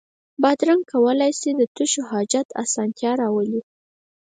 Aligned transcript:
بادرنګ 0.41 0.81
کولای 0.91 1.31
شي 1.39 1.49
د 1.55 1.61
تشو 1.75 2.01
حاجت 2.11 2.47
اسانتیا 2.63 3.11
راولي. 3.21 3.61